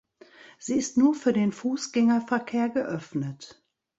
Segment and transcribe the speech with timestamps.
[0.57, 3.63] Sie ist nur für den Fußgängerverkehr geöffnet.